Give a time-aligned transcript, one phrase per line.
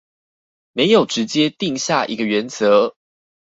[0.73, 2.95] 沒有直接定下一個原則